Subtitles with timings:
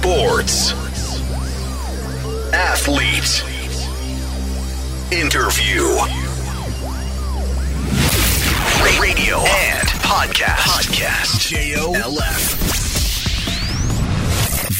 [0.00, 0.72] Sports.
[2.54, 3.44] Athlete.
[5.12, 5.84] Interview.
[8.98, 10.64] Radio and podcast.
[10.64, 11.50] Podcast.
[11.50, 12.56] J-O-L-F.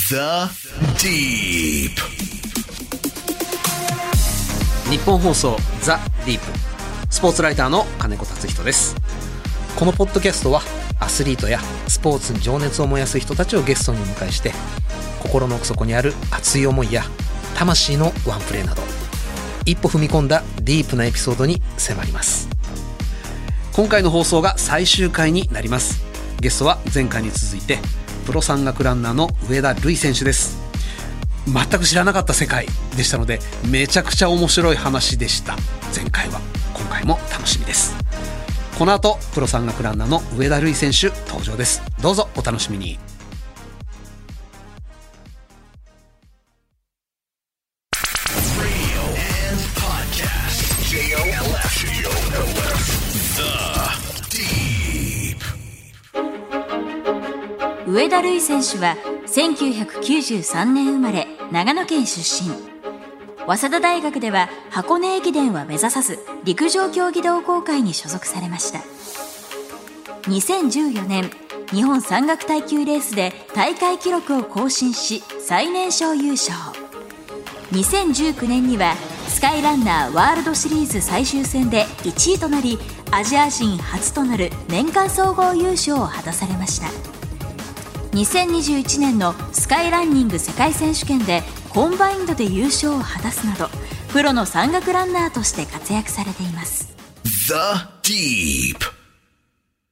[0.08, 0.48] The
[0.96, 2.00] Deep.
[4.90, 6.46] 日本放送ザ・ディープ
[7.10, 8.96] スポーツライターの金子達人です
[9.76, 10.62] このポッドキャストは
[10.98, 14.52] アスリートやスポーツに情熱を燃やす人たちをゲストにお迎えして
[15.30, 17.04] 心の奥底にある熱い思いや
[17.54, 18.82] 魂のワンプレーなど
[19.64, 22.48] 一歩踏み込んだディープなエピソードに迫ります。
[23.72, 26.02] 今回の放送が最終回になります。
[26.40, 27.78] ゲストは前回に続いて
[28.26, 30.58] プロ山岳ランナーの上田瑠衣選手です。
[31.46, 32.66] 全く知らなかった世界
[32.96, 33.38] でしたので
[33.70, 35.56] めちゃくちゃ面白い話でした。
[35.94, 36.40] 前回は
[36.74, 37.94] 今回も楽しみです。
[38.76, 41.82] この後プロ山岳ランナーの上田瑠衣選手登場です。
[42.02, 43.09] どうぞお楽しみに。
[58.50, 58.96] 選手は
[59.28, 62.50] 1993年生まれ長野県出身。
[63.46, 68.80] 早稲田大学では箱根駅伝は目指さず陸上競技同好会に所属されました。
[70.28, 71.30] 2014年
[71.70, 76.52] 日本山岳耐久レースで大会記録を更新し最年少優勝。
[77.70, 78.96] 2019年には
[79.28, 82.80] スカイランナーワールドシリーズ最終戦で1位となり
[83.12, 87.19] アジア人初となる年間総合優勝を果たされました。
[88.12, 93.68] 2021年のスカイランニング世界選手権でコンバインドで優勝を果たすなど
[94.12, 98.78] プロの山岳ランナーとして活躍されています The Deep.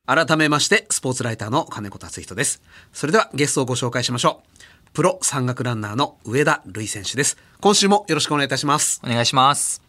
[0.07, 2.61] 改めましてスポーツライターの金子達仁です
[2.93, 9.83] それではゲストをご紹介しましょうプロ山岳ランナーの上田瑠偉選手です今週もよろしくお願いいたしますお願いします。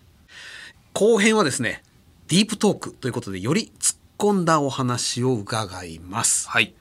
[0.93, 1.82] 後編はですね
[2.27, 6.76] ディープトークということでより突っ込んだお話を伺いますはい。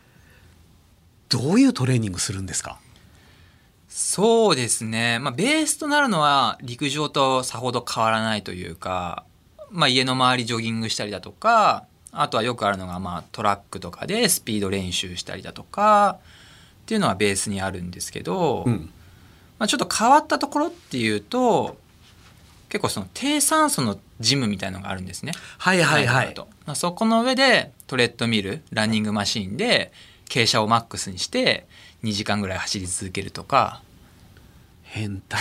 [1.28, 2.78] どういうトレーニングするんですか？
[3.88, 5.18] そうですね。
[5.18, 9.24] まあ、ベースとなるのは陸上とさほど変わらないというか、
[9.70, 16.18] まあ、家の周りジョギングしたりだとか、あとはよくあるのが、まあ、トラックとかでスピード練習したりだとか、
[16.82, 18.90] っていうのはベースにあるんですけど、うん
[19.58, 21.76] まあ、ちょっと変わったところっていうと、
[22.68, 25.32] 結構その低酸素のジムみたいのがあるんですね。
[25.58, 26.34] はいはいはい
[26.66, 29.92] まあそこの上でトレッドミルランニングマシーンで
[30.28, 31.66] 傾斜をマックスにして
[32.04, 33.82] 2時間ぐらい走り続けるとか。
[34.82, 35.40] 変態。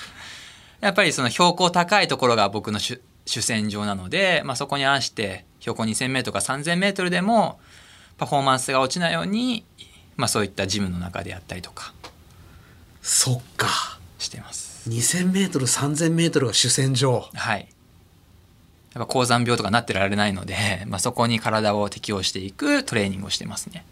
[0.80, 7.58] やっぱりその標高高いところが僕の主主戦場なので、まあ、そこに合わせて標高 2,000m とか 3,000m でも
[8.18, 9.64] パフォーマンスが落ちないように、
[10.16, 11.94] まあ、そういったジムの中でやったりとか。
[13.02, 13.98] そっか。
[14.18, 14.88] してます。
[14.88, 17.28] 2000m3000m が主戦場。
[17.34, 17.68] はい。
[18.94, 23.84] やっぱ高山病とかなってられないので、まあ、そこに体を適応していくトレーニングをしてますね。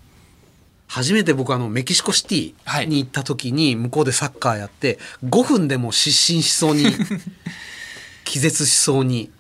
[0.93, 6.85] 初めて僕あのメキシコシテはいィに行った時に向こうでサッカーやって5分でもう失神しそうに
[8.25, 9.31] 気絶しそうに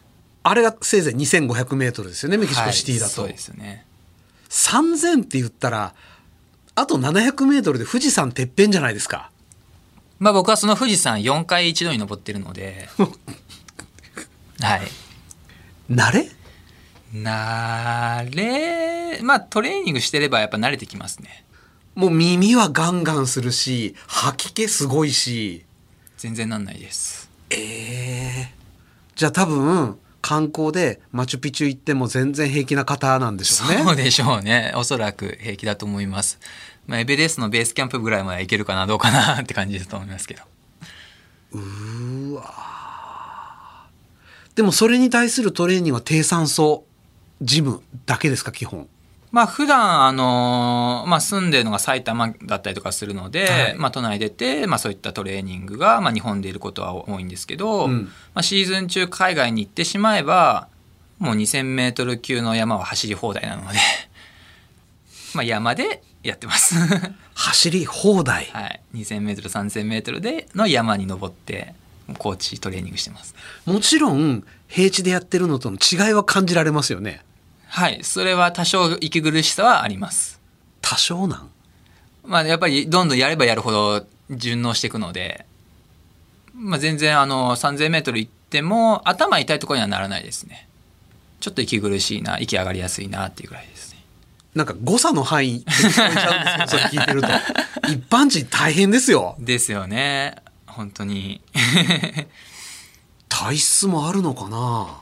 [0.44, 3.84] あれがせいぜい 2500m ですよねメキシコシティだと、はいそうですよね。
[4.48, 5.94] 3000って言ったら
[6.74, 9.30] あと 700m で富士山てっぺんじゃないですか
[10.18, 12.88] まあ僕はその富士山4回一度に登ってるので、
[14.60, 14.82] はい。
[15.90, 16.30] 慣れ
[17.12, 21.44] 慣れ、まあトレーニングしてればやっぱ慣れてきますね。
[21.94, 25.64] もう耳はガンガンするし吐き気すごいし
[26.16, 27.30] 全然なんないです。
[27.50, 27.56] え
[28.48, 28.54] え
[29.14, 34.72] じゃあ多分観光でマチュピチュ行っても全然平気な方なんでしょうねそうでしょうね。
[34.76, 36.38] おそらく平気だと思います。
[36.86, 40.42] まあエベレストのベースキャンプぐらいまで行けるかなどうかなって感じだと思いますけど。
[41.52, 42.42] うわ
[44.54, 46.86] でもそれに対するトレーニングは低酸素
[47.42, 48.88] ジムだけですか基本？
[49.32, 53.74] まあ普段あのまあ住んでるのが埼玉だったりとかするので、はい。
[53.76, 58.04] まあ都内出てまあそういったトレーニングがまあ日本でいることは多いんですけど、うん。
[58.34, 60.68] まあシーズン中海外に行ってしまえば
[61.18, 63.78] もう2000メートル級の山は走り放題なので、
[65.34, 66.74] まあ山でやってます。
[67.34, 71.74] 走り放題、はい、2000メートル3000メートルでの山に登って
[72.18, 73.34] コーチトレーニングしてます。
[73.64, 77.22] もちろん平地でやってるのとの違いは感じられますよね
[77.74, 80.38] はい、それは多少息苦しさはあります。
[80.82, 81.50] 多少なん？
[82.22, 85.46] まあやっぱりどんどんやればやるほど順応していくので、
[86.54, 90.68] まあ全然あの3000メートル行っても頭痛いところにはならないですね。
[91.40, 94.04] ちょっと息苦しいな、息上がりやすいなっていうぐらいですね。
[94.54, 97.28] なんか誤差の範囲って聞こえちゃうんですけど それ聞いてると
[97.88, 99.34] 一般人大変ですよ。
[99.38, 100.36] ですよね
[100.66, 101.40] 本当に
[103.30, 105.01] 体質もあるのかな？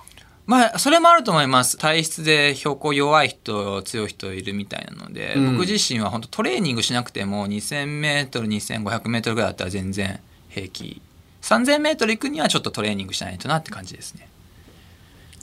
[0.51, 1.79] まあそれもあると思います。
[1.79, 5.53] 体質で標高弱い人強い人いるみたいなので、うん。
[5.57, 10.19] 僕自身は本当トレーニングしなくても 2000m2500m ぐらいだったら全然
[10.49, 11.01] 平気。
[11.43, 14.29] 3000m 行くにはちょっとトレーニングしないとなって感じですね。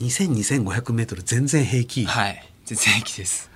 [0.00, 2.04] 2000、2500メートル全然平気。
[2.04, 2.46] はい。
[2.66, 3.50] 全然平気です。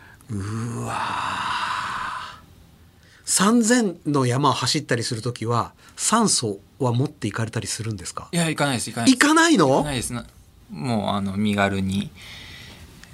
[3.26, 8.28] 3000の山を走ったりするときは酸素は持っていかれたりするんですか？
[8.32, 9.19] いや行かないです行かないです。
[9.19, 10.12] 行かない行かのないです。
[10.14, 10.25] な
[10.72, 12.10] もうあの身軽に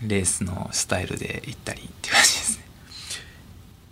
[0.06, 2.64] レースのスタイルで行ったりっていう感じですね。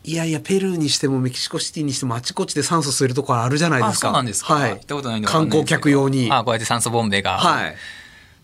[0.04, 4.08] いやいやペルーにしてもメキシコシティにしてもあちこちで酸素吸えるところあるじゃないであすか。
[4.08, 4.70] そうなんですか、はい。
[4.70, 6.30] 行ったことないんで観光客用に。
[6.30, 7.76] あこうやって酸素ボンベが、はい。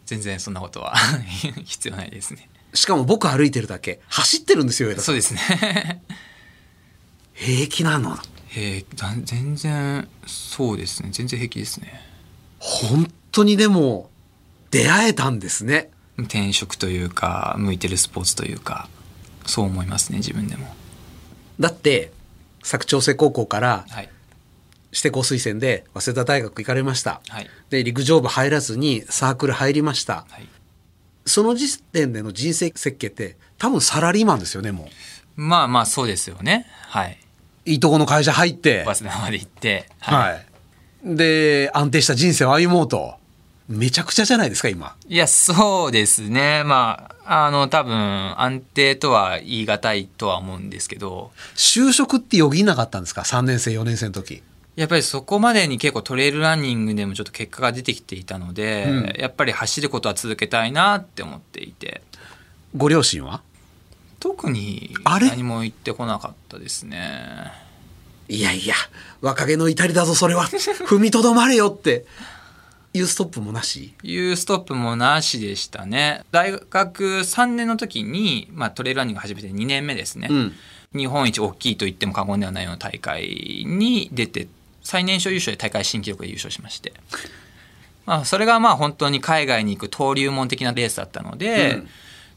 [0.06, 0.94] 全然そんなことは
[1.64, 2.48] 必要ないですね。
[2.74, 4.00] しかも僕歩いてるだけ。
[4.08, 6.02] 走ってるんですよそうですね。
[7.34, 8.18] 平気なの？
[8.56, 11.10] えー、だ全然そうですね。
[11.12, 12.00] 全然平気ですね。
[12.58, 14.10] 本当にでも
[14.72, 15.90] 出会えたんですね。
[16.18, 18.88] 転職というか向いてるスポーツというか
[19.46, 20.66] そう思いますね自分でも。
[21.60, 22.10] だって
[22.62, 24.08] 佐久長聖高校からはい。
[24.94, 27.48] 指定校推薦で早稲田大学行かれました、はい。
[27.70, 30.26] で陸上部入らずにサークル入りました。
[30.28, 30.46] はい。
[31.24, 35.40] その時点での人生設計って多分サラリーマンですよねもう。
[35.40, 36.66] まあまあそうですよね。
[36.88, 37.18] はい。
[37.64, 38.84] いいとこの会社入って。
[38.84, 39.88] 早稲田まで行って。
[40.00, 40.46] はい、
[41.04, 43.14] で安定した人生を歩もうと
[43.68, 44.96] めちゃくちゃじゃないですか今。
[45.08, 46.62] いやそうですね。
[46.64, 47.94] まああの多分
[48.40, 51.30] 安定とは言い難いとは思うんですけど。
[51.54, 54.42] 就職ってよぎんなかったんですか？3年生4年生の時。
[54.74, 59.20] やっぱりそこまでに結構トレイルランニングでもちょっと結果が出てきていたので、うん。
[59.20, 62.02] やっぱり走ることは続けたいなって思っていて。
[62.76, 63.42] ご両親は？
[64.18, 65.28] 特にあれ？
[65.28, 67.52] 何も言ってこなかったですね。
[68.28, 68.74] いやいや
[69.20, 70.44] 若気の至りだぞそれは。
[70.44, 72.06] 踏みとどまれよって
[72.94, 73.94] いうストップもなし？
[74.02, 76.24] いうストップもなしでしたね。
[76.30, 80.52] 大学3年の時に、まあ、トレイルランニング始めて2年目ですね、うん。
[80.94, 84.46] 日本一大きいと言っても過言ではないような大会に出て
[84.82, 86.92] 最年少優勝で大会新記録で優勝しまして、
[88.04, 91.88] まあ、それがまあ本当に海外に行く登竜門的なレースだったので、うん。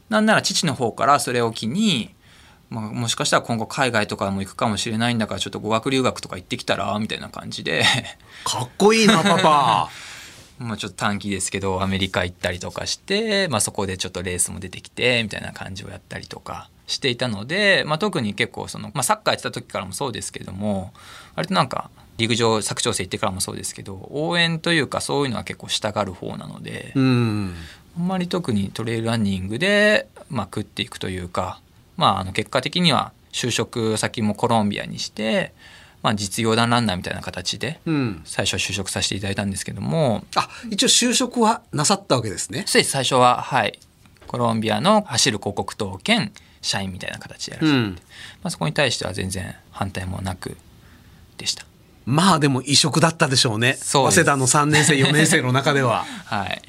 [0.08, 2.14] なんなら父の方からそれを機に、
[2.70, 7.84] まあ、もしかしたら今後海外とかも行くかもしれないんだからちょっと語学留学とか行ってきたらみたいな感じで。
[8.44, 9.90] かっこいいなパパ
[10.58, 20.92] まあちょっと短期ですけどアメリカ行ったりとかして、まあ、そこでちょっとレースも出てきてみたいな感じをやったりとかしていたので、まあ、特に結構その、まあ、サッカーやってた時からもそうですけども
[21.34, 27.54] 割となんか陸上佐久長聖行ってからもそうですけど応援というかそういうのは結構したがる方なので、うん。
[27.98, 31.60] あんまり特にトレイルランニングで、まあ、食っていくというか、
[31.96, 35.52] まあ、あの結果的には就職先もコロンビアにして、
[36.06, 38.22] まあ、実業団ランナーみたいな形でうん。
[38.24, 40.24] 最初は就職させていただいたんですけども。
[40.36, 42.62] あ一応就職はなさったわけですね。
[42.68, 42.92] そうです。
[42.92, 43.76] 最初ははい。
[44.28, 46.30] コロンビアの走る広告塔兼
[46.62, 47.90] 社員みたいな形でやらせて、うん。
[47.90, 47.98] ま
[48.44, 50.56] あ、そこに対しては全然反対もなく
[51.38, 51.66] でした。
[52.04, 53.76] まあでも異色だったでしょうね。
[53.80, 56.04] 早稲田の3年生4年生の中では。
[56.26, 56.62] はい。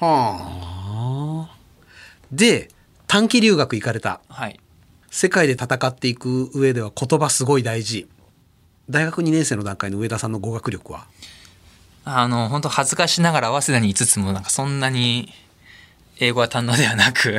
[0.00, 1.56] はあ。
[2.30, 2.68] で
[3.06, 4.20] 短期留学行かれた。
[4.28, 4.60] はい。
[5.10, 8.06] 世界で戦っていく上では言葉すごい大事
[8.90, 11.06] 大学2年生の段階の上田さんの語学力は？
[12.04, 15.32] あの本当恥ずかしながら早稲田にいつつもなんかそんなに
[16.18, 17.38] 英語は堪能ではなく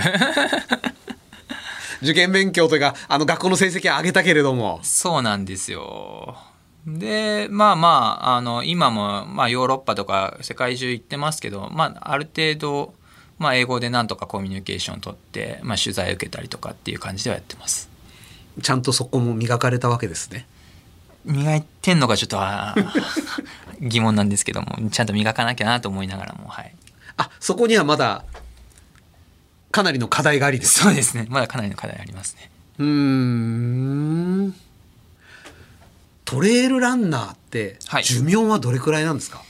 [2.01, 6.35] 受験勉強というかあの学校の成績は上げたけれどもそうなんですよ。
[6.87, 12.93] でまあまああの今も、まあ、ヨーロッパとか世界中行ってますけど、まあ、ある程度、
[13.39, 17.89] まあ、英語でなんとかコミュニケーション取って、まあ、取材受けたりとかっていう感じではやってます。
[18.61, 20.47] ちゃんとそこも磨かれたわけですね
[21.25, 22.39] 磨いてんのかちょっと
[23.81, 26.73] 疑問なんですけどもちゃんと磨かなきゃなと思いながらもはい。
[27.17, 28.23] あそこにはまだ
[29.71, 30.79] かなりの課題がありです。
[30.79, 31.27] そうですね。
[31.29, 32.49] まだかなりの課題ありますね。
[32.79, 34.55] うーん。
[36.23, 38.03] トレイルランナーってはい。
[38.03, 39.41] 寿命はどれくらいなんですか、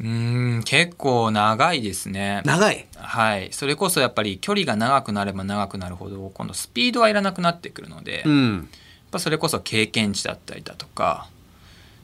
[0.00, 2.42] うーん結構長いですね。
[2.44, 2.86] 長い。
[2.96, 3.48] はい。
[3.52, 8.68] それこそやっぱり距離が長くなれば長くなるほど今度スピードはいらなくなってくるので、うん
[9.16, 11.28] ぱそれこそ経験値だったりだとか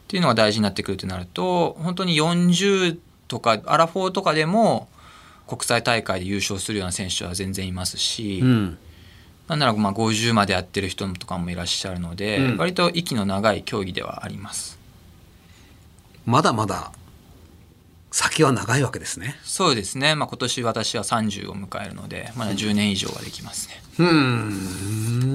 [0.05, 4.89] っていうのが大事になってくるとなると本当に40とかアラフォーとかでも
[5.47, 8.79] 国際大会で優勝するような選手は全然いますし、うん。
[9.49, 12.57] なんならまあ50までやってる人とかもいらっしゃるので、うん。
[12.59, 14.79] 割と息の長い競技ではあります。
[16.25, 16.93] まだまだ
[18.13, 19.37] 先は長いわけですね。
[19.43, 23.83] そうですね、まあ、今年私は30を迎えるのでまだ10年以上はできますね。
[23.99, 25.32] うーん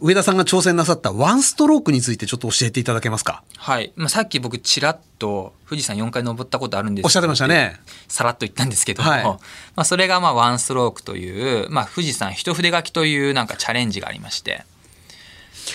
[0.00, 3.42] 上田さんが挑戦なさったワンストロークについてちょっと教えていただけますか？
[3.56, 7.80] はい、まあ、さっき僕ちらっと富士山4回登ったことあるんですおっしゃってましたね。
[8.08, 9.38] さらっと言ったんですけども、はいま
[9.76, 14.64] あ、それがまあワンストロークという、まあ、富士山一筆書きというなんかチャレンジがありまして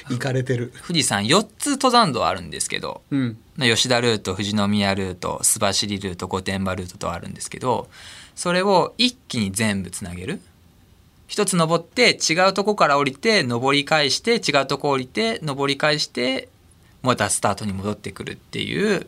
[0.10, 0.74] 行かれてる。
[0.86, 3.38] 富士山4つ登山道あるんですけど、うん。
[3.56, 7.90] まあ吉田ルート富士宮ルート須走ルート御殿場ルートとあるんですけど
[8.36, 10.42] それを一気に全部つなげる
[11.30, 16.50] 一つ登って違うとこから降りて登り返して違うとこ降りて登り返して
[17.04, 19.06] またスタートに戻ってくるっていう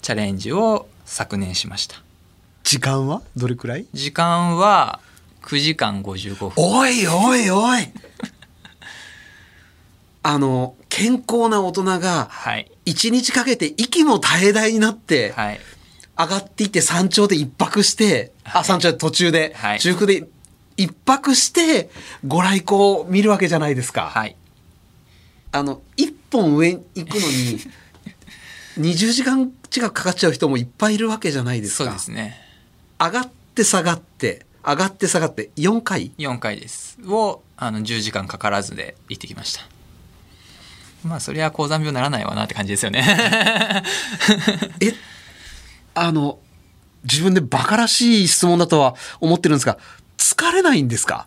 [0.00, 1.96] チャレンジを昨年しました。
[2.62, 3.22] 時間は？
[3.36, 3.86] どれくらい？
[3.92, 5.00] 時間は
[5.42, 6.52] 9時間55分。
[6.56, 7.88] おいおいおい！
[10.22, 12.70] あの、健康な大人がはい。
[12.84, 15.60] 一日かけて息も絶え絶えになって、はい。
[16.16, 19.80] 上がっていって山頂で一泊して、あ、山頂で途中で、はい。
[19.80, 20.24] 中腹で
[20.78, 21.90] 一泊して、
[22.24, 24.02] ご来光を見るわけじゃないですか。
[24.06, 24.36] はい。
[25.50, 27.60] あの、一本上に行くのに、
[28.78, 31.84] 20時間近くかかっちゃう人もいっぱいいるわけじゃないですか。
[31.84, 32.40] そうですね。
[33.00, 36.12] 上がって下がって、上がって下がって、4回。
[36.16, 36.96] 4回です。
[37.04, 39.62] をあの10時間かからずで行ってきました。
[41.02, 43.02] まあそりゃ高山病ならないわなって感じですよね。
[44.80, 44.94] え、
[45.94, 46.38] あの、
[47.02, 49.78] 自分でバカらしい質問だとは思ってるんですが、
[50.18, 51.26] 疲れないんですか？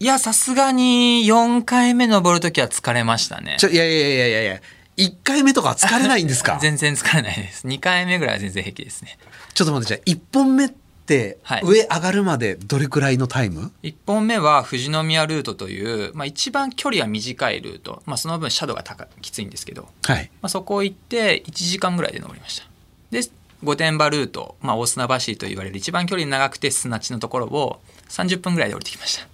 [0.00, 3.56] いやさすがに4回目登るときは疲れましたね。
[3.58, 4.60] ちょ、いやいやいやいやいや、
[4.96, 6.58] 1回目とかは疲れないんですか？
[6.60, 7.66] 全然疲れないです。
[7.66, 9.16] 2回目ぐらいは全然平気ですね。
[9.54, 11.62] ちょっと待って、じゃあ1本目ってはい。
[11.64, 20.30] 上上がるまでどれくらいのタイム、1本目は富士宮ルートという、まあ、一番距離は短いルート、まあ、その分斜度が高きついんですけど、はい。
[20.40, 22.64] まあ、そこを行って1時間ぐらいで登りました。
[23.12, 23.20] で
[23.62, 27.80] 御殿場ルート、まあ、大砂橋と言われる一番距離長くて砂地のところを
[28.12, 29.26] 30分ぐらいで降りてきました。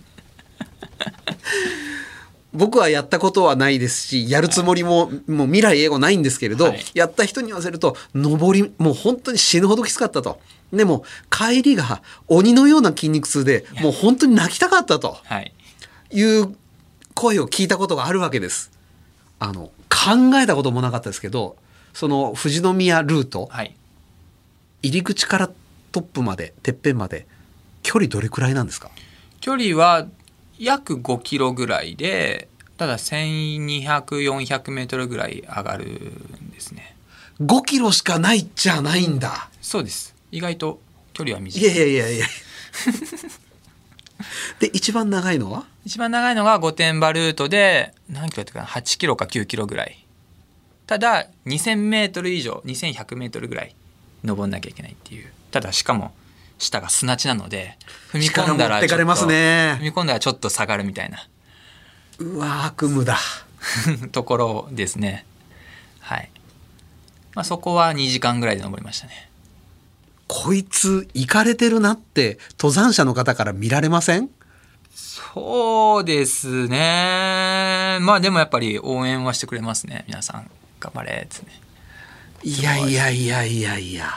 [2.54, 6.86] 僕はやったことはないですし、やるつもりも、もう未来英語ないんですけれど、はい。
[6.94, 10.40] やった人に言わせると、登り、もう本当に死ぬほどきつかったと。
[10.72, 15.18] でも、帰りが鬼のような筋肉痛で、もう本当に泣きたかったと。
[15.24, 15.52] はい。
[16.12, 16.56] いう
[17.16, 18.72] 声を聞いたことがあるわけです。
[19.40, 21.58] あの、考えたこともなかったですけど、
[21.94, 23.76] その富士宮ルート、はい。
[24.84, 25.50] 入り口から
[25.94, 27.26] トップまで、てっぺんまで、
[27.84, 28.92] 距離どれくらいなんですか？
[29.40, 30.08] 距離は
[30.60, 32.48] 約5キロぐらいで
[32.78, 36.96] ただ1200400メートルぐらい上がるんですね
[37.42, 39.50] ?5 キロしかないっちゃないんだ。
[39.62, 40.16] そうです。
[40.32, 40.80] 意外と
[41.14, 41.64] 距離はい短い。
[41.68, 42.26] やいやいやいや。
[44.60, 45.66] で、一番長いのは？
[45.86, 50.06] 一番長いのが御殿場ルートで何キロだったかな？8キロか9キロぐらい。
[50.88, 53.74] ただ2000メートル以上2100メートルぐらい
[54.24, 56.14] 登んなきゃいけないっていうただしかも
[56.58, 57.78] 下が砂地なので
[58.12, 59.78] 踏み込んだら力持ってかれますね。
[59.80, 61.28] 踏み込んだらちょっと下がるみたいな。
[62.18, 63.20] うわ悪夢だ。
[64.12, 65.26] ところですね。
[66.00, 66.32] はい、
[67.36, 69.30] まあ、そこは2時間ぐらいで登りましたね。
[70.28, 74.30] こいつ、行かれてるなって、登山者の方から見られません？
[74.96, 78.00] そうですね。
[78.02, 80.04] まあでもやっぱり応援はしてくれますね。
[80.08, 81.62] 皆さん頑張れっつね。
[82.44, 84.10] いやいやいやいやいや。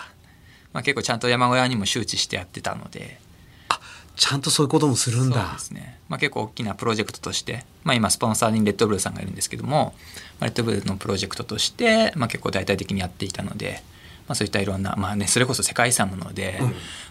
[0.76, 3.18] まあ、結構ちゃんと山小屋にも周知してやってたので
[4.14, 5.58] ちゃんとそういうこともするんそうだで。
[5.58, 9.94] すね、まあ、結構大きなプロジェクトとして、まあ、今スポンサーにレッドブルさんがいるんですけども、
[10.38, 13.82] まあレッドブルのプロジェクトとして、まあ、結構大々的にやっていたので、
[14.26, 16.68] まあ、そういったいろんな、まあね、それこそ世界遺産なので、ま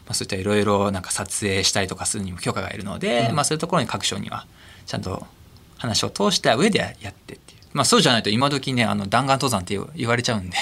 [0.09, 4.45] あ、そういったいろいろなんか撮影したりとかするにも許可がいるので、まあ、そういうところに各所には
[4.85, 5.25] ちゃんと
[5.77, 10.57] 話を通した上でやってっていう、まあ、そうじゃないと今時ねあの弾丸登山って言われちゃうんで。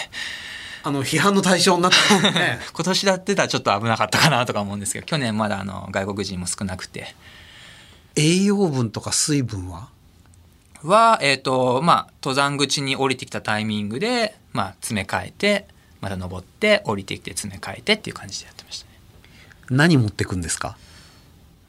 [0.83, 2.59] あの、批判の対象になってますね。
[2.73, 7.15] 今年だってたらちょっと危なかったかなとか思うんですけど去年まだあの外国人も少なくて
[8.15, 9.87] 栄養分とか水分は？
[10.83, 15.67] は、えっとまあ、登山口に降りてきたタイミングで、まあ、詰め替えて
[16.01, 18.91] また登って降りてきて詰め替えてっていう感じでやってましたね。
[19.69, 20.75] 何持ってくんですか？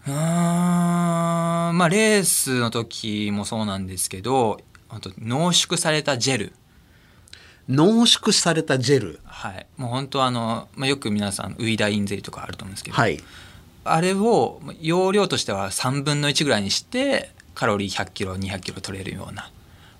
[0.09, 6.53] うーんまあレースの時もそうなんですけどあと濃縮されたジェル
[7.69, 9.21] 濃縮されたジェル。
[9.25, 9.67] はい。
[9.77, 13.21] もう本当あの、まあ、よく皆さんウイダインゼリーとかあると思うんですけど、はい。
[13.85, 19.51] あれを容量としては3分の1ぐらいにしてカロリー100キロ200キロ取れるような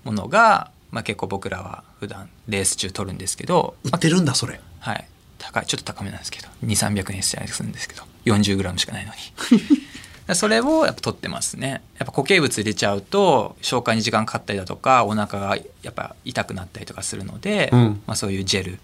[0.03, 4.59] ものが、まあ、結構僕らは普段レース中取るんですけど、売ってるんだ、それ。
[4.79, 5.07] はい、
[5.37, 5.65] 高い。
[5.65, 6.47] ちょっと高めなんですけど。
[6.65, 8.03] 2300円したりするんですけど。
[8.25, 9.17] 40g しかないのに
[10.33, 11.69] それをやっぱ取ってますね。
[11.69, 18.01] やっぱ固形物入れちゃうと消化に時間かかったりだとかお腹がやっぱ痛くなったりとかするので、うん。
[18.07, 18.79] まあ、そういうジェル。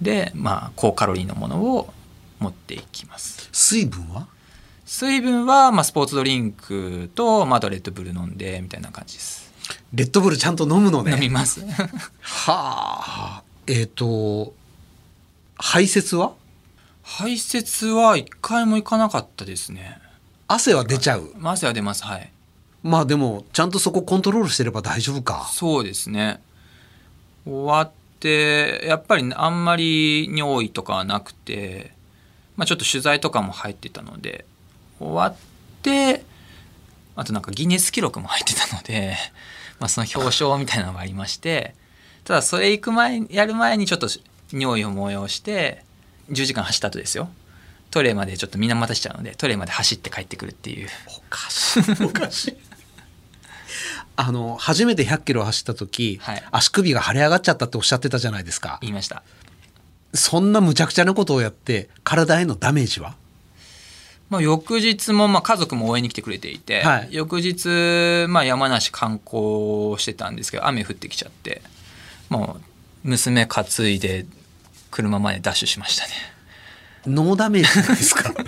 [0.00, 1.92] で、まあ、高カロリーのものを
[2.38, 3.48] 持っていきます。
[3.50, 4.28] 水分は？
[4.86, 9.52] 水分はまあスポーツドリンクと、まあ、あとレッドブル飲んでみたいな感じです。
[9.92, 11.14] レッドブルちゃんと飲むのね。
[11.14, 11.66] 飲みます。
[12.20, 13.42] はあ。
[13.66, 14.54] えっ、と
[15.56, 16.32] 排泄は？
[17.02, 19.98] 排泄は一回も行かなかったですね
[20.48, 21.30] 汗は出ちゃう。
[21.36, 22.04] まあ汗は出ます。
[22.04, 22.32] はい。
[22.82, 25.48] まあでもちゃんとそこコントロールしてれば大丈夫か。
[25.52, 26.40] そうですね。
[27.44, 27.90] 終わっ
[28.20, 31.92] てやっぱりあんまり尿意とかはなくて、
[32.56, 34.44] まあ、ちょっと取材とかも入ってたので
[34.98, 35.36] 終わっ
[35.82, 36.24] て
[37.16, 39.16] あとなんかギネス記録も入ってたので、
[39.80, 41.74] まあ、その表彰みたいなのがありまして
[42.24, 44.08] ただそれ行く前やる前にちょっと
[44.52, 45.84] 尿意を催して
[46.30, 47.30] 10時間走った後ですよ
[47.90, 50.88] トイレまでちょっとみんな待たしちゃうのでトイレまで走って帰ってくるっていう。
[51.06, 52.04] おかしい。
[52.04, 52.56] おかしい。
[54.16, 56.42] あの初めて100キロ走った時、はい。
[56.50, 58.78] 足首が腫れ上がっちゃったっておっしゃってたじゃないですか。
[58.82, 59.22] 言いました。
[60.14, 63.14] そんな無茶苦茶なことをやって体へのダメージは？
[64.30, 67.08] まあ、翌日もまあ家族も応援に来てくれていて、はい。
[67.10, 71.62] 翌日まあ山梨観光してたんですけど雨降ってきちゃって
[72.28, 72.58] も
[73.04, 74.26] う娘担いで
[74.90, 76.12] 車までダッシュしましたね
[77.06, 78.32] ノーダメージじゃないですか？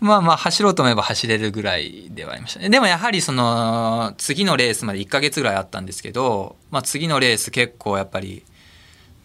[0.00, 2.68] まあまあ走ろうと思えば走れるぐらいではありましたね。
[2.70, 8.44] でもやはりその次のレースまで1ヶ月ぐらいあったんですけど、まあ、次のレース結構やっぱり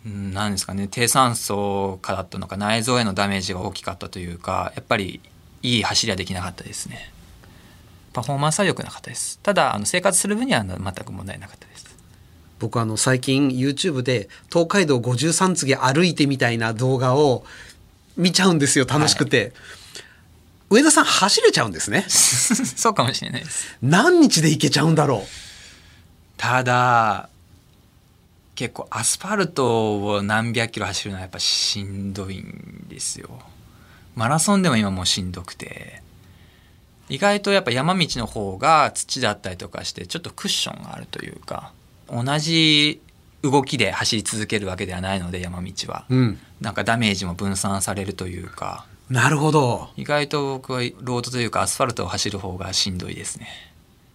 [0.05, 5.21] うんなんですかね低酸素化だったのか内臓へのダメージが大きかったというかやっぱり
[5.61, 7.11] いい走りはできなかったですね。
[8.11, 9.39] パフォーマンスは良くなかったです。
[9.43, 11.85] ただあの生活する分には全く問題なかったです。
[12.59, 17.45] 僕あの最近 YouTube で東海道53次歩いてみたいな動画を
[18.17, 19.53] 見ちゃうんですよ楽しくて、
[20.70, 22.05] 上田さん走れちゃうんですね。
[22.10, 23.77] そうかもしれないです。
[23.82, 25.25] 何日で行けちゃうんだろ
[26.38, 27.29] ただ
[28.55, 33.29] 結構アスファルトを何百キロ走るのはやっぱしんどいんですよ。
[34.15, 36.03] マラソンでも今もうしんどくて。
[37.10, 41.72] 意外とやっぱ山道の方が土だったりとかしてちょっとクッションがあるというか
[42.09, 43.01] 同じ
[43.44, 46.40] 動きで走り続けるわけではないので山道は、ううん。
[46.62, 48.86] なんかダメージも分散されるというか。
[49.10, 49.90] なるほど。
[49.98, 53.48] 意外と僕はロードというかアスファルトを走る方がしんどいですね。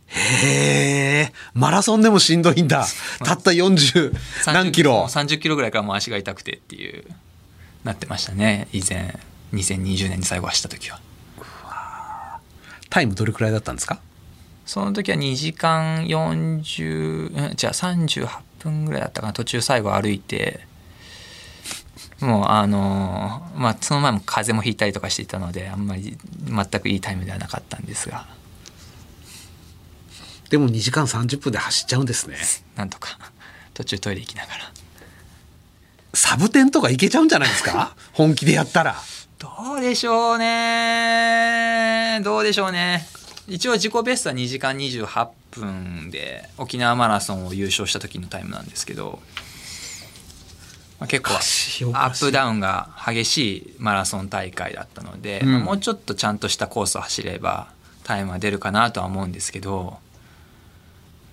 [0.07, 1.33] へえ。
[1.53, 2.87] マラソンでもしんどいんだ。
[3.23, 4.15] たった40
[4.47, 5.05] 何キロ。
[5.09, 7.05] 30キロぐらいからもう足が痛くてっていう
[7.85, 8.69] なってましたね。
[8.73, 9.19] 以前
[9.53, 11.01] 2020年に最後走った時は。
[12.91, 14.01] タイムどれくらいだったんですか？
[14.65, 19.33] その時は2時間40うんじゃあ38分ぐらいだったかな。
[19.33, 20.61] 途中最後歩いて
[22.21, 26.17] もうあのまあその前も風邪もひいたりとかしていたのであんまり
[26.47, 28.27] 全くいいタイムではなかったんですが。
[30.51, 32.39] でも2時間30分で走っちゃうんですね。
[32.75, 33.19] なんとか
[33.75, 34.73] 途中トイレ行きながら。
[36.15, 37.95] サブテンとかいけちゃうんじゃないですか？
[38.15, 38.97] 本気でやったら。
[39.39, 43.07] どうでしょうねどうでしょうね
[43.47, 49.21] 一応自己ベストは2時間28分で沖縄マラソンを優勝した時のタイムなんですけど、
[50.99, 51.37] まあ、結構ア
[52.11, 55.53] ップダウンが激しいマラソン大会だったので、うん。
[55.53, 57.73] まあもうちょっとちゃんとしたコースを走れば
[58.05, 59.99] タイムは出るかなとは思うんですけど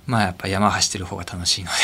[0.07, 1.75] まあやっぱ山走ってる方が楽しいので。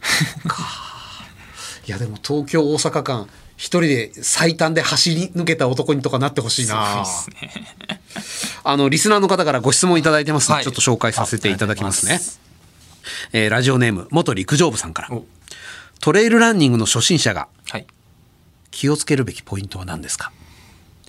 [1.86, 7.04] いやでも東京大阪間一人で最短で走り抜けた男にとかなってほしいな。
[7.04, 8.00] すごいですね。
[8.64, 10.64] あのリスナーの方からご質問いただいてますので、はい。
[10.64, 12.18] ちょっと紹介させていただきますね。
[12.18, 12.40] す
[13.32, 15.12] えーラジオネーム元陸上部さんから。
[15.12, 15.26] お。
[16.00, 17.86] トレイルランニングの初心者がはい。
[18.70, 20.30] 気をつけるべきポイントは何ですか？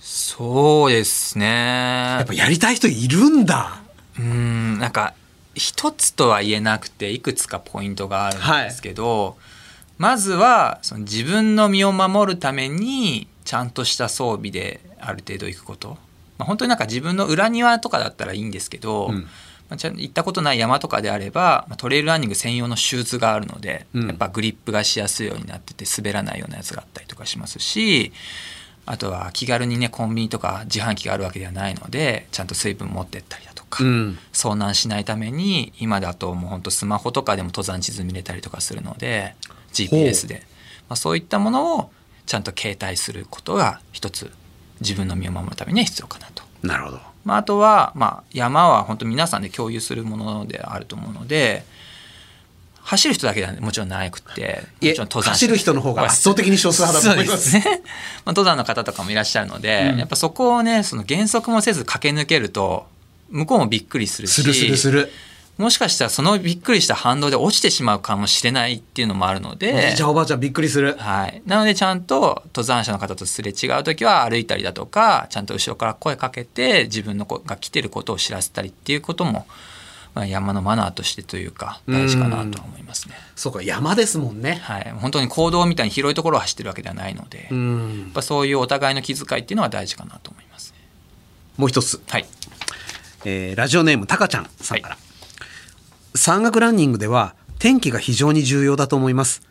[0.00, 1.46] そうですね。
[1.46, 3.80] やっぱやりたい人いるんだ。
[4.18, 5.14] うんなんか
[5.54, 9.36] 一つとは言えなくていくつかポイントがあるんですけど、
[10.00, 15.98] まずはその自分の身を守るためにちゃんとした装備である程度行くこと、
[16.38, 19.28] まあ、本当になんか自分の裏庭とかだったらいいんですけど、うん。
[19.68, 24.06] まあ、ちゃんと行ったことない山とかであれば、まあトレイルランニング専用のシューズがあるので、うん。
[24.06, 28.12] やっぱグリップがしやすいようになってて滑らないようなやつがあったりとかしますし
[28.86, 34.18] あとは気軽にねコンビニとか自販機があるわけではないのでちゃんと水分持ってったりだとか、うん。
[34.32, 39.34] 遭難しないために今だともうほんとスマホとかでも登山地図見れたりとかするので
[39.72, 40.42] GPS で、
[40.88, 41.90] まあ、そういったものを
[42.26, 44.30] ちゃんと携帯することが一つ
[44.80, 46.42] 自分の身を守るためには必要かなと。
[46.62, 47.00] なるほど。
[47.24, 51.64] まあ、あとは、まあ、山は本当皆さんで共有するものであると思うので
[52.82, 57.82] 走る人だけではもちろんなくてもちろん登山走る人の方が圧倒的に少数派だと思いますね、まあ、
[58.28, 59.98] 登山の方とかもいらっしゃるので、うん。
[59.98, 62.86] やっぱそこをねその減速もせず駆け抜けると
[63.28, 65.12] 向こうもびっくりするしするするする
[65.60, 70.96] もしかしたらそのびっくりした反動で落ちてしまうかもしれないっていうのもあるのおじでいちゃんおばあちゃんびっくりする。
[70.98, 79.46] はい、なのでちゃんと登山者の方とすれ違う時は歩いたりだとかちゃんと後ろから声かけて自分の子が来てることを知らせたりっていうことも、
[80.14, 83.14] まあ、山のマナーとしてというか大事かなとは思いますね。
[83.36, 84.60] そうか、山ですもんね。
[84.62, 88.10] はい、本当に行動みたいに広いところを走ってるわけではないので、うやっん。
[88.14, 90.78] ぱそういうお互いの気遣いっていうのは大事かなと思いますね。
[91.56, 92.00] もう一つ。
[92.08, 92.26] はい、
[93.24, 94.98] えーラジオネームたかちゃんさんから、
[96.14, 99.42] 山岳ランニングでは天気が非常に重要だと思います。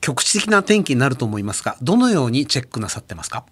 [0.00, 3.44] 局地的な天気になると思いますがどのようにチェックなさってますか？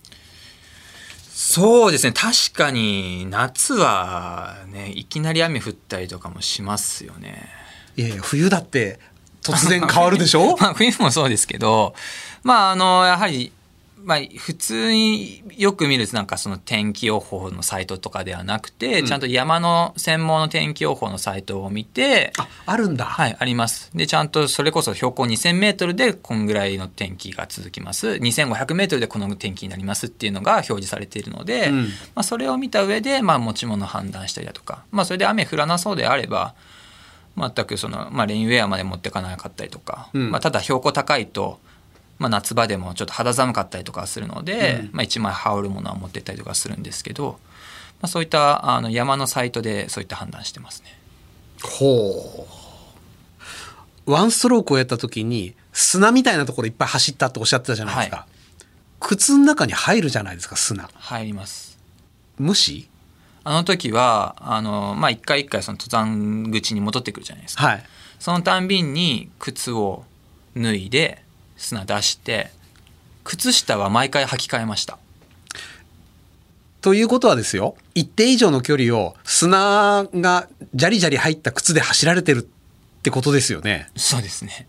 [1.33, 2.13] そうですね。
[2.13, 7.49] 確かに夏はねいきなり雨降ったりとかもしますよね。
[7.97, 9.01] いやいや冬だって
[9.43, 10.57] 突然変わるでしょ？
[10.61, 11.95] まあ冬もそうですけど。
[12.43, 13.51] まああのやはり、
[14.03, 23.91] まあ、普通によく見るなんかその天気予報のサイトとかではなくて、ちゃんと山の専門の天気予報のサイトを見てああるんだ、はい、あります。
[23.95, 28.09] で、ちゃんとそれこそ標高2000メートルでこんぐらいの天気が続きます。
[28.09, 31.83] 2500メートルでこの天気になりますっていうのが表示されているので、うん。
[31.85, 36.55] まあそれを見た上で、まあ持ち物判断したりだとか、まあそれで雨降らなそうであれば、
[37.37, 40.31] 全くその、まあレインウェアまで持ってかなかったりとか、うん。
[40.31, 41.61] まあただ標高高いと、
[42.19, 44.91] まあ夏場でもちょっと肌寒かったりとかするので、うん。
[44.93, 47.39] まあ一枚羽織るものは持ってったりとかするんですけど、
[48.01, 50.99] まあそういったあの山のサイトでそういった判断してますね。
[51.63, 52.47] ほ
[54.07, 54.11] う。
[54.11, 58.27] ワンストロークをやった時に砂みたいなところいっぱい走ったっておっしゃってたじゃないですか、は
[59.01, 60.89] 靴の中に入るじゃないですか砂。
[60.95, 61.77] 入ります。
[62.39, 62.89] 無視？
[63.43, 67.85] あの時はあの、まあ、一回一回その登山口に戻ってくるじゃないですか、はい。
[68.19, 70.05] そのたんびに靴を
[70.57, 71.23] 脱いで
[71.57, 72.51] 砂出して
[73.25, 74.99] 靴下は毎回履き替えました。
[76.81, 83.89] ということはですよ一定以上の距離を砂がジャリジャリ入った靴で走られてるってことですよね。
[83.97, 84.69] そうですね。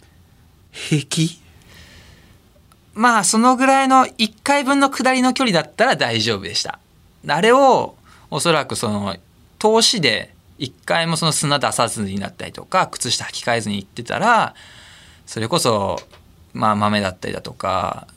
[0.71, 1.39] 平気？
[2.95, 6.79] まあそのぐらいの1回分の下りの距離だったら大丈夫でした。
[7.27, 7.95] あれを
[8.31, 9.15] おそらくその
[9.59, 14.55] 投資で1回もその砂出さずになったりとか靴下履き替えずに行ってたら
[15.27, 15.99] それこそ
[16.53, 18.07] まあ豆だったりだとか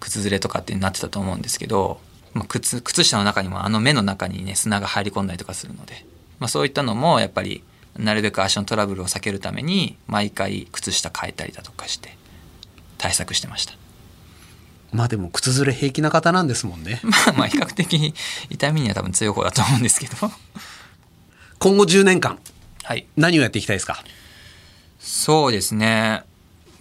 [0.00, 2.00] 靴ずれとかってなってたと思うんですけど、
[2.34, 6.04] まあ、靴靴下の中にもあの目の中にね砂が入り込んだりとかするので、
[6.38, 7.62] まあ、そういったのもやっぱり
[7.96, 12.16] なるべく足のトラブルを避けるために毎回靴下変えたりだとかして
[12.98, 13.74] 対策してました。
[14.92, 17.00] まあでも靴ずれ平気な方なんですもんね。
[17.04, 18.14] まあまあ比較的
[18.50, 20.16] 痛みには多分強い方だと思うんですけど。
[21.58, 22.38] 今後10年間
[22.82, 23.06] はい。
[23.16, 24.02] 何をやっていきたいですか？
[24.98, 26.22] そうですね、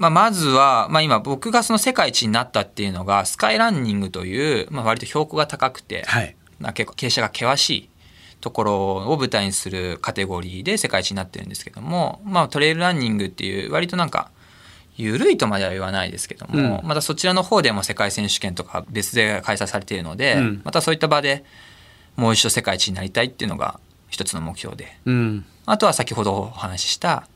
[0.02, 6.36] まあ、まずは、まあ、今僕がその世界一になったっていうのがスカイランニングという、まあ、割と標高が高くて、はい。
[6.60, 7.90] まあ結構傾斜が険しい
[8.40, 14.32] ところを舞台にするカテゴリーで世界一になってるんですけども、まあ、トレイルランニングっていう割となんか
[14.98, 16.88] 緩いとまでは言わないですけども、うん。
[16.88, 20.62] またそちらの方でも世界選手権とか別で開催されているので、うん。
[20.64, 21.46] またそういった場で
[22.16, 24.98] もう一度世界一になりたいっていうのが一つの目標で。
[25.06, 25.46] うん。
[25.68, 27.28] あとは先ほどお話しした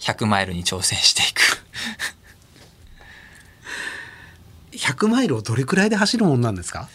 [0.00, 1.40] 100マイルに挑戦していく。
[4.72, 6.88] 100マイルをどれくらいで走るもんなんですか？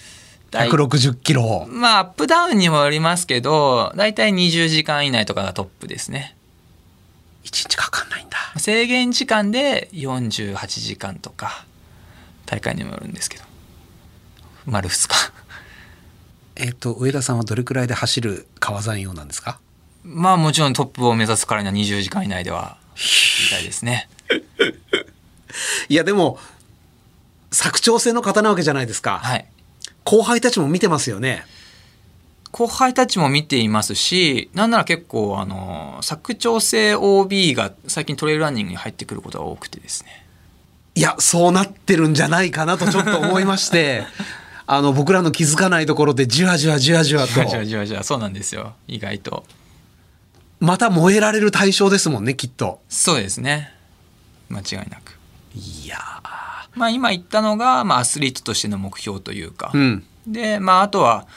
[0.52, 6.36] 大160キロまあアップダウンにもよりますけど大体20時間以内とかがトップですね。
[7.44, 8.38] 1日かかんないんだ。
[8.58, 11.66] 制限時間で48時間とか
[12.46, 13.44] 大会にもよるんですけど。
[14.66, 15.32] 丸2日。
[16.56, 19.60] えっ、と上田さんはどれくらいで走る川山用なんですか？
[20.04, 24.10] まあもちろんトップを目指すからには20時間以内ではみたいですね。
[25.90, 26.40] いやでも
[27.50, 29.46] 佐久長聖の方なわけじゃないですか、はい。
[30.04, 31.46] 後輩たちも見てますよね。
[32.52, 40.26] 後輩たちも見ていますしなんなら結構あの佐久長聖 OB が最近トレイルランニングに入ってくることが多くてですね。
[40.96, 44.06] いやそうなってるんじゃないかなとちょっと思いまして。
[44.68, 47.34] あの僕らの気づかないところでじわじわじわじわと。
[47.34, 48.74] じわじわじわじわそうなんですよ。
[48.88, 49.44] 意外と
[50.60, 52.80] また燃えられる対象ですもんねきっと。
[52.90, 53.72] そうですね。
[54.50, 55.18] 間違いなく。
[55.56, 55.98] いや
[56.76, 60.04] まあ今言ったのが、まあ、アスリートとしての目標というか、うん。
[60.28, 61.28] でまああとは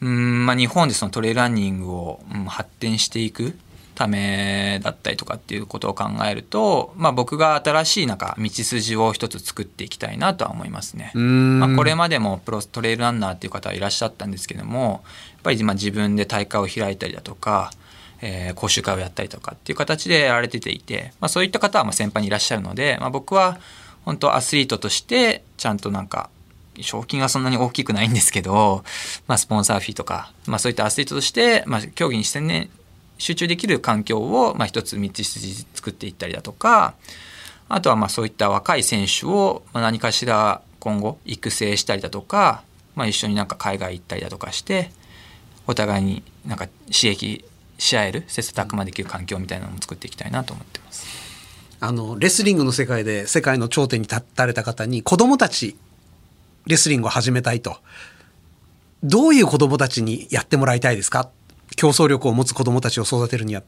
[0.00, 3.58] うん、まあ、日本でそのトレイルランニングを、うん発展していく
[3.94, 11.10] ためだったりとかっていうことを考えると、まあ、僕が新しいなんか道筋を一つ作っていきたいなとは思いますね。
[11.14, 17.72] まあ、これまでもプロトレイルランナーっていう方はいらっしゃったんですけどもやっぱりまあ自分で大会を開いたりだとか、
[18.20, 23.58] えー講習会をやったりとかっていう形でやられてていて、まあ、そういった方はまあ先輩にいらっしゃるので、まあ、僕は
[24.04, 26.30] 本当アスリートとしてちゃんとなんか
[26.80, 28.84] 賞金はそんなに大きくないんですけど、
[29.26, 32.70] まあ、スポンサーフィーとか、まあ、そういったアスリートとして、まあ、競技に専念
[33.18, 36.94] 集中できる環境を、まあ、一つ道筋作っていったりだとか
[37.68, 42.62] あとはまあそういった若い選手をまあ何かしら今後育成したりだとか、
[42.94, 44.90] まあ、一緒になんか海外行ったりだとかして
[45.66, 47.44] お互いになんか刺激
[47.78, 51.06] し合える切磋琢磨できる環境みたいなのも作っていきたいなと思ってます。
[51.80, 55.76] あのレスリングの世界で世界の頂点に立たれた方に子供たち
[56.66, 57.78] レスリングを始めたいと。
[59.02, 61.30] どういう子供たちにやってもらいたいですか？
[61.76, 63.62] 競争力を持つ子供たちを育てるには。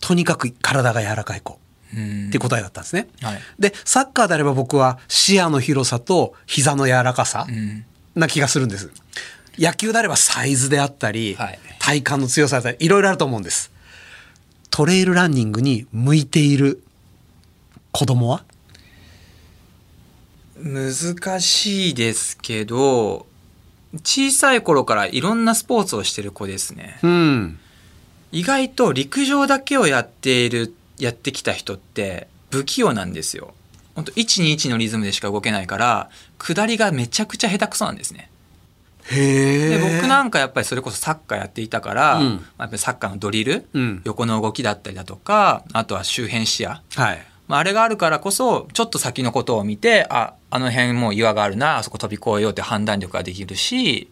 [0.00, 1.60] とにかく体が柔らかい子。
[1.92, 3.08] って答えだったんですね。
[3.20, 3.40] はい。
[3.58, 7.46] でサッカーであれば僕は視野の広さと膝の柔らかさ
[8.14, 8.90] な気がするんです。
[9.58, 13.72] 野球であればサイズであったり、はい体幹の強さだったりいろいろあると思うんです。
[14.70, 16.82] トレイルランニングに向いている
[17.90, 18.44] 子供は？
[20.56, 23.26] 難しいですけど
[24.04, 27.58] 小さい頃からいろんなスポーツをしてる子ですねうん。
[28.30, 33.54] 意外と陸上だけをやっているやってきた人って不器用なんですよ
[33.94, 38.29] 本当121のリズムでしか動けないから下りがめちゃくちゃ下手くそなんですね。
[39.10, 42.44] で僕なんかやっぱりそれこそサッカーやっていたから、うん。
[42.56, 44.02] まあサッカーのドリル、うん。
[44.04, 46.70] 横の動きだったりだとかあとは周辺視野。
[46.94, 47.26] はい。
[47.48, 54.08] まあ、あれがあるからこそちょっと先のことを見てああの辺もう岩があるなあそこ飛び越えようって判断力ができるし、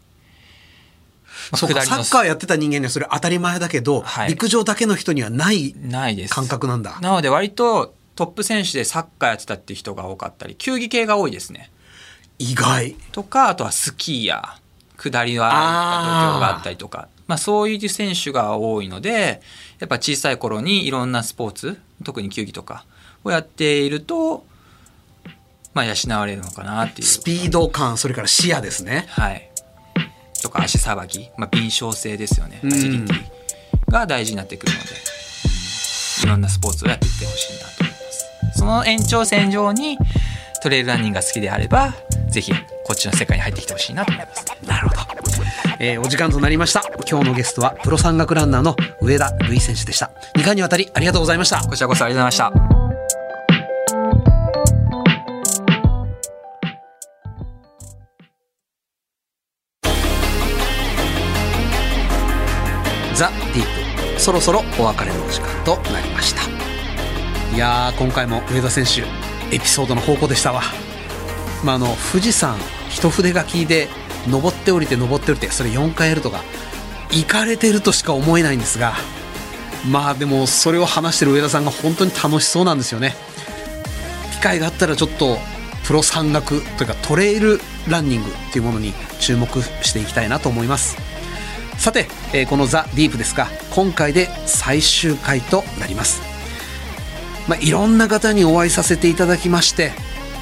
[1.55, 4.31] サッカーやってた人間にはそれ当たり前だけど、はい。
[4.31, 6.35] 陸上だけの人にはないないです。
[6.35, 6.99] 感覚なんだ。
[7.01, 11.71] なので割とトップ選手でサッカーやってたっていう人が多かったり球技系が多いですね。
[12.41, 12.97] 意外。
[13.13, 14.57] とかあとはスキーや
[14.99, 19.43] 下りはあー度胸があったりとかまあ、そういう選手が多いので
[19.79, 22.85] やっぱ小さい頃にいろんなスポーツ特に球技とか
[23.23, 24.47] をやっていると、
[25.75, 29.07] まあ、養われるのかなっていうスピード感、それから視野ですね。
[29.09, 29.51] はい。
[30.43, 32.61] とか足さばき、まあ、敏捷性ですよね。
[32.63, 34.87] うんアジリティが大事になってくるので、
[36.23, 38.59] いろんなスポーツをやっていってほしいなと思います。
[38.59, 39.99] その延長線上に
[40.63, 41.95] トレイルランニングが好きであれば、
[42.31, 42.53] ぜひ
[42.85, 44.45] こっちの世界に入ってきてほしいなと思います。
[44.67, 45.01] なるほど。
[45.81, 46.83] えーお時間となりました。
[47.09, 50.11] 今日のゲストはプロ山岳ランナーの上田瑠衣選手でした。
[50.37, 51.61] 2回にわたりありがとうございました。
[51.61, 52.79] こちらこそありがとうございました。
[63.19, 66.43] ザ・ディープそろそろお別れのお時間となりました
[67.53, 69.03] いやー今回も上田選手
[69.53, 70.63] エピソードの宝庫でしたわ
[71.65, 72.57] まああの富士山
[72.89, 73.89] 一筆書きで
[74.27, 76.43] 登って降りて登って降りてそれ4回やるとか
[77.11, 78.95] 行かれてるとしか思えないんですが
[79.91, 83.15] まあでもそれを話してる上田さんが本当に楽しそうなんですよね。
[84.33, 85.39] 機会があったらちょっと
[85.85, 89.49] プロ山岳というかトレイルランニングっていうものに注目
[89.83, 90.97] していきたいなと思います。
[91.79, 96.21] さて、えーこのザ・ディープですが今回で最終回となります、
[97.47, 99.93] まあ、いろんな方にお会いさせていただきまして、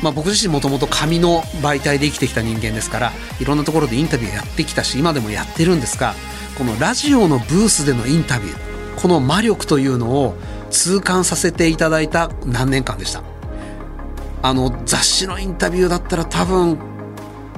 [0.03, 6.15] まあ、僕自身もともと紙の媒体で生きてきた人間ですからいろんなところでインタビューやってきたし今でもやってるんですが
[6.59, 10.37] このラジオのブースでのインタビューこの魔力というのを
[10.71, 13.23] 痛感させていただいた何年間でした。
[14.43, 16.79] あの雑誌のインタビューだったら多分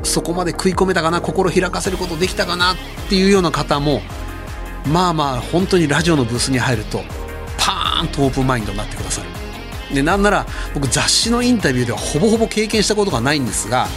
[0.03, 2.77] そこまで食い込めたかな心開かせることできたかなっ
[3.09, 4.01] ていうような方も
[4.87, 7.03] まあまあ本当にラジオのブースに入ると
[7.59, 9.38] パーンとオープンマインドになってくださる。
[9.93, 13.89] でなんなら僕雑誌のインタビューではほぼほぼ経験したことがないんですが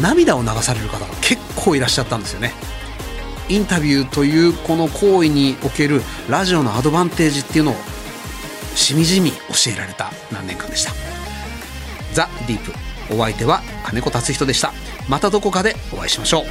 [0.00, 2.52] 涙を流される方が結構いらっしゃったんですよね。
[3.48, 7.74] インタビューというこの行為におけるラジオのアドバンテージっていうのを
[8.76, 10.92] しみじみ教えられた何年間でした。
[12.12, 12.72] ザ・ディープ。
[13.12, 14.72] お相手は金子達人でした。
[15.08, 16.44] またどこかでお会いしましょう。